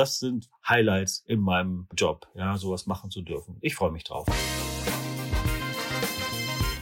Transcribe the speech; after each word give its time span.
Das 0.00 0.18
sind 0.18 0.48
Highlights 0.66 1.22
in 1.26 1.40
meinem 1.40 1.86
Job, 1.94 2.26
ja, 2.34 2.56
sowas 2.56 2.86
machen 2.86 3.10
zu 3.10 3.20
dürfen. 3.20 3.58
Ich 3.60 3.74
freue 3.74 3.92
mich 3.92 4.02
drauf. 4.02 4.26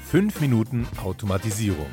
Fünf 0.05 0.41
Minuten 0.41 0.87
Automatisierung. 1.03 1.89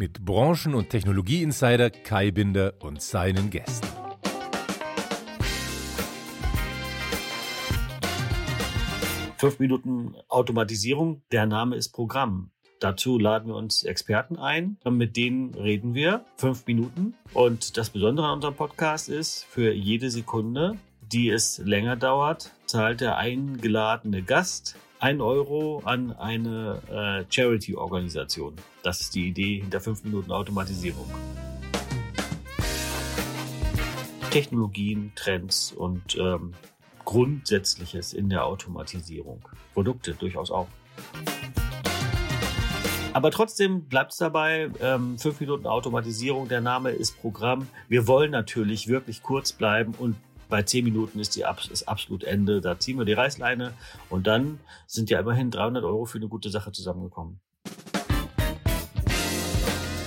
Mit 0.00 0.24
Branchen- 0.24 0.74
und 0.74 0.90
Technologieinsider 0.90 1.90
Kai 1.90 2.32
Binder 2.32 2.74
und 2.80 3.00
seinen 3.00 3.50
Gästen. 3.50 3.86
Fünf 9.36 9.60
Minuten 9.60 10.16
Automatisierung, 10.26 11.22
der 11.30 11.46
Name 11.46 11.76
ist 11.76 11.90
Programm. 11.90 12.50
Dazu 12.82 13.16
laden 13.16 13.46
wir 13.46 13.54
uns 13.54 13.84
Experten 13.84 14.36
ein, 14.38 14.76
mit 14.84 15.16
denen 15.16 15.54
reden 15.54 15.94
wir 15.94 16.24
fünf 16.36 16.66
Minuten. 16.66 17.14
Und 17.32 17.76
das 17.76 17.90
Besondere 17.90 18.26
an 18.26 18.34
unserem 18.34 18.56
Podcast 18.56 19.08
ist, 19.08 19.44
für 19.44 19.72
jede 19.72 20.10
Sekunde, 20.10 20.76
die 21.00 21.30
es 21.30 21.58
länger 21.58 21.94
dauert, 21.94 22.50
zahlt 22.66 23.00
der 23.00 23.18
eingeladene 23.18 24.24
Gast 24.24 24.74
ein 24.98 25.20
Euro 25.20 25.80
an 25.84 26.10
eine 26.10 26.82
äh, 26.90 27.32
Charity-Organisation. 27.32 28.56
Das 28.82 29.00
ist 29.00 29.14
die 29.14 29.28
Idee 29.28 29.60
hinter 29.60 29.80
fünf 29.80 30.02
Minuten 30.02 30.32
Automatisierung. 30.32 31.08
Technologien, 34.32 35.12
Trends 35.14 35.70
und 35.70 36.18
ähm, 36.18 36.52
Grundsätzliches 37.04 38.12
in 38.12 38.28
der 38.28 38.44
Automatisierung. 38.44 39.40
Produkte 39.72 40.14
durchaus 40.14 40.50
auch. 40.50 40.66
Aber 43.14 43.30
trotzdem 43.30 43.84
bleibt 43.84 44.12
es 44.12 44.18
dabei, 44.18 44.70
ähm, 44.80 45.18
fünf 45.18 45.38
Minuten 45.40 45.66
Automatisierung, 45.66 46.48
der 46.48 46.62
Name 46.62 46.92
ist 46.92 47.20
Programm. 47.20 47.68
Wir 47.88 48.06
wollen 48.06 48.30
natürlich 48.30 48.88
wirklich 48.88 49.22
kurz 49.22 49.52
bleiben 49.52 49.92
und 49.98 50.16
bei 50.48 50.62
zehn 50.62 50.82
Minuten 50.84 51.18
ist 51.18 51.36
die 51.36 51.44
ist 51.70 51.88
absolut 51.88 52.24
Ende. 52.24 52.62
Da 52.62 52.78
ziehen 52.78 52.96
wir 52.96 53.04
die 53.04 53.12
Reißleine 53.12 53.74
und 54.08 54.26
dann 54.26 54.60
sind 54.86 55.10
ja 55.10 55.20
immerhin 55.20 55.50
300 55.50 55.84
Euro 55.84 56.06
für 56.06 56.16
eine 56.18 56.28
gute 56.28 56.48
Sache 56.48 56.72
zusammengekommen. 56.72 57.38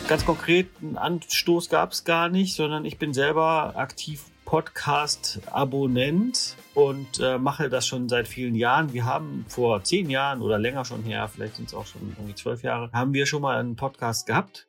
Ganz 0.08 0.26
konkret 0.26 0.70
einen 0.82 0.98
Anstoß 0.98 1.70
gab 1.70 1.92
es 1.92 2.06
gar 2.06 2.30
nicht, 2.30 2.56
sondern 2.56 2.86
ich 2.86 2.98
bin 2.98 3.14
selber 3.14 3.74
aktiv 3.76 4.24
Podcast-Abonnent 4.46 6.56
und 6.76 7.20
äh, 7.20 7.40
mache 7.40 7.70
das 7.70 7.88
schon 7.88 8.08
seit 8.08 8.28
vielen 8.28 8.54
Jahren. 8.54 8.94
Wir 8.94 9.06
haben 9.06 9.46
vor 9.48 9.84
zehn 9.84 10.10
Jahren 10.10 10.42
oder 10.42 10.60
länger 10.60 10.86
schon 10.86 11.02
her, 11.02 11.28
vielleicht 11.28 11.56
sind 11.56 11.70
es 11.70 11.74
auch 11.74 11.88
schon 11.88 12.02
irgendwie 12.16 12.36
zwölf 12.36 12.62
Jahre, 12.62 12.92
haben 12.92 13.14
wir 13.14 13.26
schon 13.26 13.42
mal 13.42 13.58
einen 13.58 13.76
Podcast 13.76 14.28
gehabt. 14.28 14.68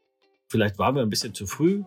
Vielleicht 0.49 0.79
waren 0.79 0.95
wir 0.95 1.03
ein 1.03 1.11
bisschen 1.11 1.35
zu 1.35 1.47
früh. 1.47 1.83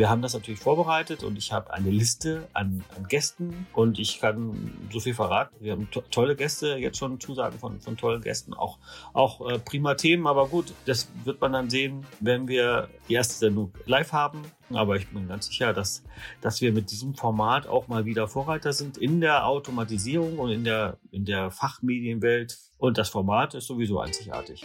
Wir 0.00 0.08
haben 0.08 0.22
das 0.22 0.32
natürlich 0.32 0.60
vorbereitet 0.60 1.22
und 1.24 1.36
ich 1.36 1.52
habe 1.52 1.74
eine 1.74 1.90
Liste 1.90 2.48
an, 2.54 2.82
an, 2.96 3.06
Gästen 3.06 3.66
und 3.74 3.98
ich 3.98 4.18
kann 4.18 4.72
so 4.90 4.98
viel 4.98 5.12
verraten. 5.12 5.54
Wir 5.60 5.72
haben 5.72 5.90
to 5.90 6.00
tolle 6.10 6.36
Gäste, 6.36 6.76
jetzt 6.76 6.96
schon 6.96 7.20
Zusagen 7.20 7.58
von, 7.58 7.80
von 7.80 7.98
tollen 7.98 8.22
Gästen, 8.22 8.54
auch, 8.54 8.78
auch 9.12 9.46
äh, 9.46 9.58
prima 9.58 9.96
Themen, 9.96 10.26
aber 10.26 10.48
gut, 10.48 10.72
das 10.86 11.06
wird 11.24 11.42
man 11.42 11.52
dann 11.52 11.68
sehen, 11.68 12.06
wenn 12.18 12.48
wir 12.48 12.88
die 13.10 13.12
erste 13.12 13.34
Sendung 13.34 13.74
live 13.84 14.10
haben. 14.12 14.40
Aber 14.70 14.96
ich 14.96 15.06
bin 15.06 15.28
ganz 15.28 15.48
sicher, 15.48 15.74
dass, 15.74 16.02
dass 16.40 16.62
wir 16.62 16.72
mit 16.72 16.90
diesem 16.90 17.14
Format 17.14 17.66
auch 17.66 17.86
mal 17.88 18.06
wieder 18.06 18.26
Vorreiter 18.26 18.72
sind 18.72 18.96
in 18.96 19.20
der 19.20 19.46
Automatisierung 19.46 20.38
und 20.38 20.50
in 20.50 20.64
der, 20.64 20.96
in 21.10 21.26
der 21.26 21.50
Fachmedienwelt. 21.50 22.56
Und 22.78 22.96
das 22.96 23.10
Format 23.10 23.52
ist 23.52 23.66
sowieso 23.66 24.00
einzigartig. 24.00 24.64